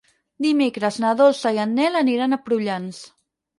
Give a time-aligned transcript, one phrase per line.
[0.45, 3.07] Dimecres na Dolça i en Nel aniran a Prullans.